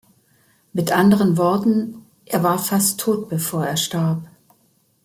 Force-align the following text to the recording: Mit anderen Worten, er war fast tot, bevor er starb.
Mit 0.73 0.91
anderen 0.91 1.37
Worten, 1.37 2.07
er 2.25 2.41
war 2.41 2.57
fast 2.57 2.99
tot, 2.99 3.29
bevor 3.29 3.67
er 3.67 3.77
starb. 3.77 4.27